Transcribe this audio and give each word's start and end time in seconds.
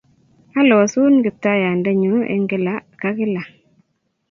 Alosun, 0.59 1.13
Kiptaiyandennyu 1.25 2.15
en 2.33 2.43
kila 2.49 2.73
ka 3.01 3.09
kila 3.17 3.41